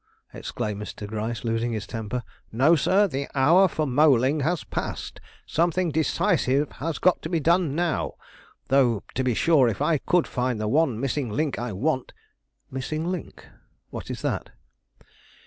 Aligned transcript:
exclaimed 0.33 0.81
Mr. 0.81 1.05
Gryce, 1.05 1.43
losing 1.43 1.73
his 1.73 1.85
temper. 1.85 2.23
"No, 2.51 2.75
sir; 2.75 3.07
the 3.07 3.27
hour 3.35 3.67
for 3.67 3.85
moleing 3.85 4.39
has 4.41 4.63
passed; 4.63 5.21
something 5.45 5.91
decisive 5.91 6.71
has 6.81 6.97
got 6.97 7.21
to 7.21 7.29
be 7.29 7.39
done 7.39 7.75
now; 7.75 8.15
though, 8.69 9.03
to 9.13 9.23
be 9.23 9.35
sure, 9.35 9.67
if 9.67 9.79
I 9.79 9.99
could 9.99 10.25
find 10.25 10.59
the 10.59 10.67
one 10.67 10.99
missing 10.99 11.29
link 11.29 11.59
I 11.59 11.71
want" 11.71 12.13
"Missing 12.71 13.11
link? 13.11 13.45
What 13.91 14.09
is 14.09 14.23
that?" 14.23 14.49